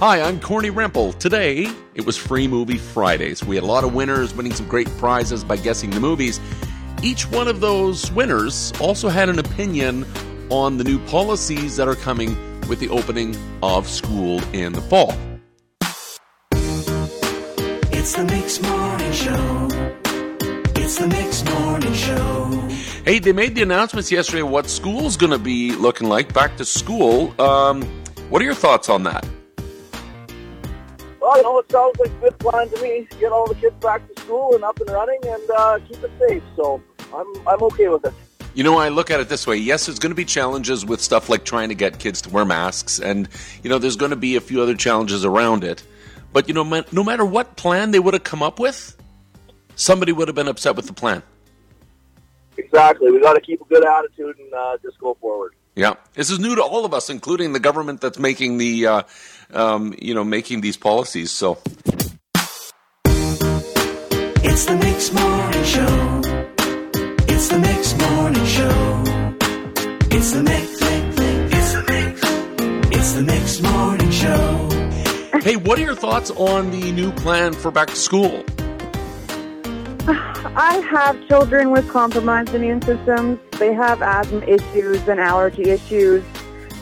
Hi, 0.00 0.20
I'm 0.20 0.40
Corny 0.40 0.72
Rempel. 0.72 1.16
Today, 1.20 1.72
it 1.94 2.04
was 2.04 2.16
Free 2.16 2.48
Movie 2.48 2.78
Fridays. 2.78 3.44
We 3.44 3.54
had 3.54 3.62
a 3.62 3.68
lot 3.68 3.84
of 3.84 3.94
winners 3.94 4.34
winning 4.34 4.52
some 4.52 4.66
great 4.66 4.88
prizes 4.98 5.44
by 5.44 5.56
guessing 5.56 5.90
the 5.90 6.00
movies. 6.00 6.40
Each 7.00 7.30
one 7.30 7.46
of 7.46 7.60
those 7.60 8.10
winners 8.10 8.72
also 8.80 9.08
had 9.08 9.28
an 9.28 9.38
opinion 9.38 10.04
on 10.50 10.78
the 10.78 10.84
new 10.84 10.98
policies 11.06 11.76
that 11.76 11.86
are 11.86 11.94
coming 11.94 12.36
with 12.68 12.80
the 12.80 12.88
opening 12.88 13.36
of 13.62 13.88
school 13.88 14.42
in 14.52 14.72
the 14.72 14.80
fall. 14.80 15.14
It's 17.92 18.16
the 18.16 18.24
Mix 18.24 18.60
Morning 18.62 19.12
Show. 19.12 19.68
It's 20.74 20.98
the 20.98 21.06
Mix 21.06 21.44
Morning 21.44 21.94
Show. 21.94 22.68
Hey, 23.04 23.20
they 23.20 23.32
made 23.32 23.54
the 23.54 23.62
announcements 23.62 24.10
yesterday 24.10 24.42
what 24.42 24.68
school's 24.68 25.16
going 25.16 25.32
to 25.32 25.38
be 25.38 25.70
looking 25.76 26.08
like, 26.08 26.34
back 26.34 26.56
to 26.56 26.64
school. 26.64 27.32
Um, 27.40 27.82
what 28.28 28.42
are 28.42 28.44
your 28.44 28.54
thoughts 28.54 28.88
on 28.88 29.04
that? 29.04 29.24
Well, 31.24 31.38
you 31.38 31.42
know, 31.42 31.58
it 31.58 31.70
sounds 31.72 31.98
like 31.98 32.10
a 32.10 32.20
good 32.20 32.38
plan 32.38 32.68
to 32.68 32.82
me. 32.82 33.08
Get 33.18 33.32
all 33.32 33.48
the 33.48 33.54
kids 33.54 33.74
back 33.80 34.06
to 34.14 34.20
school 34.20 34.54
and 34.54 34.62
up 34.62 34.78
and 34.78 34.90
running 34.90 35.20
and 35.26 35.50
uh, 35.56 35.78
keep 35.88 35.96
it 36.04 36.10
safe. 36.20 36.42
So 36.54 36.82
I'm, 37.14 37.48
I'm 37.48 37.62
okay 37.62 37.88
with 37.88 38.04
it. 38.04 38.12
You 38.52 38.62
know, 38.62 38.76
I 38.76 38.90
look 38.90 39.10
at 39.10 39.20
it 39.20 39.30
this 39.30 39.46
way. 39.46 39.56
Yes, 39.56 39.86
there's 39.86 39.98
going 39.98 40.10
to 40.10 40.16
be 40.16 40.26
challenges 40.26 40.84
with 40.84 41.00
stuff 41.00 41.30
like 41.30 41.46
trying 41.46 41.70
to 41.70 41.74
get 41.74 41.98
kids 41.98 42.20
to 42.22 42.30
wear 42.30 42.44
masks, 42.44 43.00
and, 43.00 43.26
you 43.62 43.70
know, 43.70 43.78
there's 43.78 43.96
going 43.96 44.10
to 44.10 44.16
be 44.16 44.36
a 44.36 44.40
few 44.42 44.60
other 44.60 44.74
challenges 44.74 45.24
around 45.24 45.64
it. 45.64 45.82
But, 46.34 46.46
you 46.46 46.52
know, 46.52 46.84
no 46.92 47.02
matter 47.02 47.24
what 47.24 47.56
plan 47.56 47.90
they 47.90 48.00
would 48.00 48.12
have 48.12 48.24
come 48.24 48.42
up 48.42 48.60
with, 48.60 48.94
somebody 49.76 50.12
would 50.12 50.28
have 50.28 50.34
been 50.34 50.46
upset 50.46 50.76
with 50.76 50.86
the 50.86 50.92
plan. 50.92 51.22
Exactly. 52.58 53.10
We 53.10 53.20
got 53.22 53.32
to 53.32 53.40
keep 53.40 53.62
a 53.62 53.64
good 53.64 53.84
attitude 53.84 54.38
and 54.38 54.52
uh, 54.52 54.76
just 54.82 54.98
go 54.98 55.16
forward. 55.22 55.54
Yeah, 55.76 55.94
this 56.14 56.30
is 56.30 56.38
new 56.38 56.54
to 56.54 56.62
all 56.62 56.84
of 56.84 56.94
us, 56.94 57.10
including 57.10 57.52
the 57.52 57.58
government 57.60 58.00
that's 58.00 58.18
making 58.18 58.58
the, 58.58 58.86
uh, 58.86 59.02
um, 59.52 59.94
you 60.00 60.14
know, 60.14 60.22
making 60.22 60.60
these 60.60 60.76
policies. 60.76 61.32
So, 61.32 61.58
It's 64.46 64.66
the 64.66 64.76
Mix 64.76 65.12
Morning 65.12 65.64
Show. 65.64 66.20
It's 67.26 67.48
the 67.48 67.58
Mix 67.58 67.98
Morning 67.98 68.46
Show. 68.46 69.02
It's 70.16 70.30
the 70.30 70.42
Mix, 70.44 70.80
Mix, 70.80 71.18
Mix. 71.18 71.54
It's 71.56 71.72
the 71.72 71.82
Mix. 71.88 72.20
It's 72.96 73.12
the 73.14 73.22
Mix 73.22 73.60
Morning 73.60 74.10
Show. 74.12 75.40
hey, 75.40 75.56
what 75.56 75.76
are 75.78 75.82
your 75.82 75.96
thoughts 75.96 76.30
on 76.30 76.70
the 76.70 76.92
new 76.92 77.10
plan 77.10 77.52
for 77.52 77.72
back 77.72 77.88
to 77.88 77.96
school? 77.96 78.44
I 80.06 80.86
have 80.90 81.26
children 81.28 81.70
with 81.70 81.88
compromised 81.88 82.54
immune 82.54 82.82
systems. 82.82 83.38
They 83.58 83.72
have 83.72 84.02
asthma 84.02 84.40
issues 84.44 85.06
and 85.08 85.18
allergy 85.18 85.70
issues. 85.70 86.22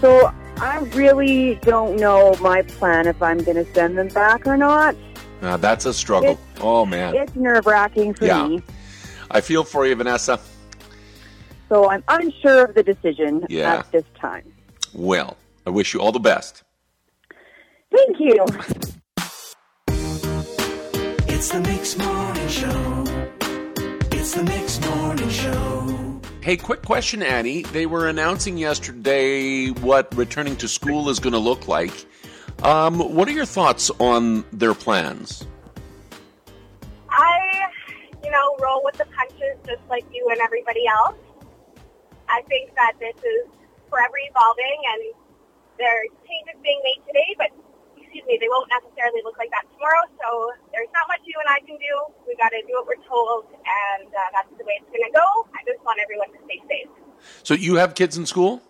So 0.00 0.32
I 0.56 0.78
really 0.94 1.56
don't 1.62 1.96
know 1.96 2.34
my 2.40 2.62
plan 2.62 3.06
if 3.06 3.20
I'm 3.22 3.38
going 3.38 3.56
to 3.62 3.74
send 3.74 3.98
them 3.98 4.08
back 4.08 4.46
or 4.46 4.56
not. 4.56 4.96
Uh, 5.42 5.56
that's 5.58 5.86
a 5.86 5.92
struggle. 5.94 6.30
It's- 6.32 6.46
oh 6.62 6.84
man, 6.86 7.14
It's 7.14 7.34
nerve 7.36 7.66
wracking 7.66 8.14
for 8.14 8.26
Yeah. 8.26 8.46
me. 8.46 8.62
I 9.30 9.40
feel 9.40 9.64
for 9.64 9.86
you, 9.86 9.94
Vanessa. 9.94 10.40
So 11.68 11.88
I'm 11.90 12.02
unsure 12.08 12.64
of 12.64 12.74
the 12.74 12.82
decision 12.82 13.46
Yeah. 13.48 13.74
at 13.76 13.92
this 13.92 14.04
time. 14.18 14.52
Well, 14.92 15.36
I 15.66 15.70
wish 15.70 15.94
you 15.94 16.00
all 16.00 16.12
the 16.12 16.18
best. 16.18 16.62
Thank 17.92 18.18
you. 18.18 18.44
It's 21.40 21.48
the 21.48 21.60
Mix 21.60 21.96
Morning 21.96 22.48
Show. 22.48 23.04
It's 24.12 24.34
the 24.34 24.44
Mix 24.44 24.78
Morning 24.86 25.30
Show. 25.30 26.20
Hey, 26.42 26.58
quick 26.58 26.82
question, 26.82 27.22
Annie. 27.22 27.62
They 27.62 27.86
were 27.86 28.08
announcing 28.08 28.58
yesterday 28.58 29.68
what 29.70 30.14
returning 30.14 30.56
to 30.56 30.68
school 30.68 31.08
is 31.08 31.18
going 31.18 31.32
to 31.32 31.38
look 31.38 31.66
like. 31.66 32.04
Um, 32.62 32.98
what 32.98 33.26
are 33.26 33.30
your 33.30 33.46
thoughts 33.46 33.90
on 33.98 34.44
their 34.52 34.74
plans? 34.74 35.46
I, 37.08 37.70
you 38.22 38.30
know, 38.30 38.56
roll 38.60 38.84
with 38.84 38.98
the 38.98 39.06
punches 39.06 39.56
just 39.64 39.80
like 39.88 40.04
you 40.12 40.28
and 40.30 40.40
everybody 40.42 40.86
else. 40.86 41.16
I 42.28 42.42
think 42.50 42.74
that 42.74 42.96
this 43.00 43.16
is 43.16 43.48
forever 43.88 44.12
evolving 44.28 44.78
and 44.92 45.14
there 45.78 45.88
are 45.88 46.04
changes 46.28 46.60
being 46.62 46.82
made 46.84 47.00
today, 47.06 47.34
but 47.38 47.48
me, 48.30 48.38
they 48.38 48.46
won't 48.48 48.70
necessarily 48.70 49.20
look 49.26 49.34
like 49.36 49.50
that 49.50 49.66
tomorrow. 49.74 50.06
So 50.22 50.54
there's 50.70 50.88
not 50.94 51.10
much 51.10 51.20
you 51.26 51.34
and 51.42 51.50
I 51.50 51.58
can 51.66 51.74
do. 51.76 51.94
We 52.26 52.38
got 52.38 52.54
to 52.54 52.62
do 52.62 52.78
what 52.78 52.86
we're 52.86 53.02
told, 53.10 53.50
and 53.50 54.06
uh, 54.06 54.18
that's 54.32 54.50
the 54.54 54.62
way 54.64 54.78
it's 54.78 54.86
going 54.94 55.02
to 55.02 55.10
go. 55.10 55.26
I 55.50 55.66
just 55.66 55.82
want 55.84 55.98
everyone 55.98 56.30
to 56.32 56.40
stay 56.46 56.62
safe. 56.70 56.88
So, 57.42 57.52
you 57.54 57.74
have 57.76 57.94
kids 57.94 58.16
in 58.16 58.24
school? 58.24 58.62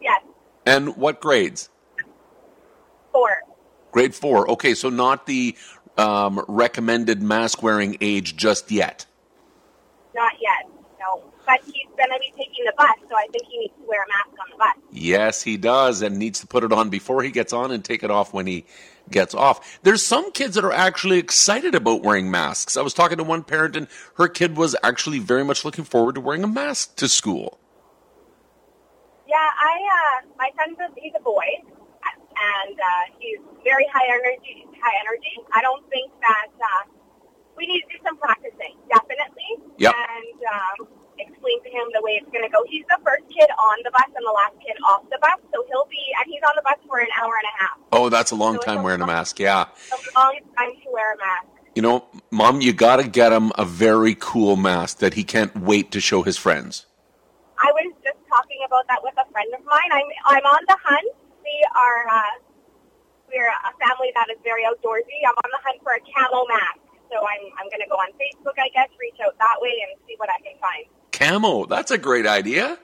Yes, 0.00 0.20
And 0.66 0.96
what 0.96 1.20
grades? 1.20 1.70
four. 3.10 3.38
Grade 3.90 4.14
four. 4.14 4.48
Okay, 4.50 4.74
so 4.74 4.90
not 4.90 5.26
the 5.26 5.56
um, 5.96 6.44
recommended 6.46 7.22
mask 7.22 7.62
wearing 7.62 7.96
age 8.00 8.36
just 8.36 8.70
yet. 8.70 9.06
Not 10.14 10.32
yet, 10.40 10.70
no. 11.00 11.24
But 11.46 11.60
going 11.98 12.10
to 12.10 12.18
be 12.20 12.32
taking 12.38 12.64
the 12.64 12.72
bus, 12.78 12.96
so 13.10 13.14
I 13.16 13.26
think 13.32 13.44
he 13.50 13.58
needs 13.58 13.74
to 13.74 13.86
wear 13.86 14.02
a 14.02 14.08
mask 14.08 14.30
on 14.40 14.46
the 14.50 14.56
bus. 14.56 14.76
Yes, 14.92 15.42
he 15.42 15.56
does, 15.58 16.00
and 16.00 16.16
needs 16.18 16.40
to 16.40 16.46
put 16.46 16.64
it 16.64 16.72
on 16.72 16.88
before 16.88 17.22
he 17.22 17.30
gets 17.30 17.52
on 17.52 17.70
and 17.72 17.84
take 17.84 18.02
it 18.02 18.10
off 18.10 18.32
when 18.32 18.46
he 18.46 18.64
gets 19.10 19.34
off. 19.34 19.78
There's 19.82 20.02
some 20.02 20.32
kids 20.32 20.54
that 20.54 20.64
are 20.64 20.72
actually 20.72 21.18
excited 21.18 21.74
about 21.74 22.02
wearing 22.02 22.30
masks. 22.30 22.76
I 22.76 22.82
was 22.82 22.94
talking 22.94 23.18
to 23.18 23.24
one 23.24 23.42
parent, 23.42 23.76
and 23.76 23.88
her 24.16 24.28
kid 24.28 24.56
was 24.56 24.74
actually 24.82 25.18
very 25.18 25.44
much 25.44 25.64
looking 25.64 25.84
forward 25.84 26.14
to 26.14 26.20
wearing 26.20 26.44
a 26.44 26.48
mask 26.48 26.96
to 26.96 27.08
school. 27.08 27.58
Yeah, 29.26 29.36
I 29.36 29.76
uh, 29.76 30.28
my 30.38 30.50
son's 30.56 30.78
a, 30.80 30.88
he's 30.96 31.12
a 31.18 31.22
boy, 31.22 31.44
and 31.60 32.76
uh, 32.80 33.04
he's 33.18 33.38
very 33.64 33.86
high 33.92 34.08
energy. 34.08 34.64
High 34.80 34.96
energy. 35.04 35.36
I 35.52 35.60
don't 35.60 35.84
think 35.90 36.12
that 36.22 36.48
uh, 36.56 36.82
we 37.56 37.66
need 37.66 37.82
to 37.82 37.88
do 37.92 37.98
some 38.04 38.16
practicing, 38.16 38.78
definitely, 38.88 39.58
Yep. 39.78 39.92
and 39.92 40.38
um, 40.48 40.88
explain 41.18 41.58
to 41.64 41.68
him 41.68 41.84
the 41.92 42.00
way 42.06 42.16
it's 42.22 42.30
going 42.30 42.46
to 42.46 42.48
go. 42.48 42.62
He's 42.70 42.86
the 42.88 42.96
first 43.04 43.26
kid 43.28 43.50
on 43.68 43.78
the 43.84 43.90
bus 43.90 44.08
and 44.16 44.24
the 44.24 44.32
last 44.32 44.56
kid 44.64 44.76
off 44.88 45.04
the 45.10 45.18
bus, 45.20 45.38
so 45.52 45.64
he'll 45.68 45.86
be 45.86 46.00
and 46.18 46.24
he's 46.26 46.42
on 46.42 46.54
the 46.56 46.62
bus 46.64 46.80
for 46.88 46.98
an 46.98 47.12
hour 47.20 47.32
and 47.36 47.48
a 47.52 47.54
half. 47.62 47.76
Oh, 47.92 48.08
that's 48.08 48.30
a 48.30 48.34
long 48.34 48.56
So 48.56 48.62
time 48.62 48.82
wearing 48.82 49.02
a 49.02 49.06
mask. 49.06 49.38
Yeah. 49.38 49.66
A 49.68 50.18
long 50.18 50.38
time 50.56 50.72
to 50.72 50.88
wear 50.90 51.14
a 51.14 51.18
mask. 51.18 51.46
You 51.74 51.82
know, 51.82 52.06
mom, 52.32 52.60
you 52.60 52.72
got 52.72 52.96
to 52.96 53.06
get 53.06 53.30
him 53.32 53.52
a 53.56 53.64
very 53.64 54.16
cool 54.18 54.56
mask 54.56 54.98
that 54.98 55.14
he 55.14 55.22
can't 55.22 55.54
wait 55.54 55.92
to 55.92 56.00
show 56.00 56.22
his 56.22 56.36
friends. 56.36 56.86
I 57.58 57.70
was 57.70 57.92
just 58.02 58.18
talking 58.28 58.58
about 58.66 58.86
that 58.88 58.98
with 59.02 59.14
a 59.18 59.26
friend 59.30 59.52
of 59.54 59.64
mine. 59.64 59.90
I'm 59.92 60.08
I'm 60.26 60.44
on 60.44 60.62
the 60.66 60.76
hunt. 60.82 61.12
We 61.42 61.54
are 61.76 62.00
uh, 62.08 62.34
we're 63.28 63.50
a 63.50 63.72
family 63.78 64.10
that 64.14 64.26
is 64.30 64.38
very 64.42 64.62
outdoorsy. 64.64 65.20
I'm 65.26 65.36
on 65.44 65.50
the 65.50 65.60
hunt 65.62 65.78
for 65.82 65.92
a 65.92 66.00
camo 66.00 66.46
mask. 66.46 66.80
So 67.10 67.16
I'm 67.18 67.44
I'm 67.58 67.68
going 67.70 67.82
to 67.82 67.88
go 67.88 67.96
on 67.96 68.10
Facebook, 68.18 68.58
I 68.58 68.68
guess, 68.74 68.88
reach 69.00 69.18
out 69.24 69.36
that 69.38 69.56
way 69.60 69.74
and 69.86 69.98
see 70.06 70.14
what 70.18 70.28
I 70.30 70.38
can 70.42 70.56
find. 70.60 70.86
Camo, 71.12 71.66
that's 71.66 71.90
a 71.90 71.98
great 71.98 72.26
idea. 72.26 72.78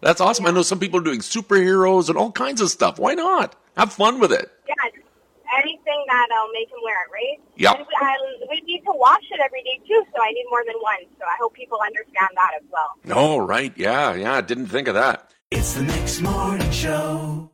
That's 0.00 0.20
awesome. 0.20 0.46
I 0.46 0.50
know 0.50 0.62
some 0.62 0.78
people 0.78 1.00
are 1.00 1.04
doing 1.04 1.20
superheroes 1.20 2.08
and 2.08 2.18
all 2.18 2.32
kinds 2.32 2.60
of 2.60 2.70
stuff. 2.70 2.98
Why 2.98 3.14
not? 3.14 3.56
Have 3.76 3.92
fun 3.92 4.20
with 4.20 4.32
it. 4.32 4.50
Yeah, 4.68 4.74
anything 5.58 6.04
that'll 6.08 6.52
make 6.52 6.68
him 6.68 6.78
wear 6.84 6.96
it, 7.04 7.12
right? 7.12 7.40
Yeah. 7.56 7.72
And 7.72 7.86
we, 8.50 8.60
we 8.60 8.60
need 8.66 8.80
to 8.80 8.92
wash 8.94 9.22
it 9.30 9.40
every 9.40 9.62
day 9.62 9.80
too, 9.86 10.04
so 10.14 10.22
I 10.22 10.30
need 10.32 10.46
more 10.50 10.62
than 10.66 10.76
one. 10.80 10.96
So 11.18 11.24
I 11.24 11.36
hope 11.40 11.54
people 11.54 11.78
understand 11.84 12.28
that 12.34 12.50
as 12.56 12.62
well. 12.70 13.16
Oh, 13.16 13.38
right. 13.38 13.72
Yeah, 13.76 14.14
yeah. 14.14 14.34
I 14.34 14.40
didn't 14.40 14.66
think 14.66 14.88
of 14.88 14.94
that. 14.94 15.30
It's 15.50 15.74
the 15.74 15.82
Mix 15.82 16.20
Morning 16.20 16.70
Show. 16.70 17.50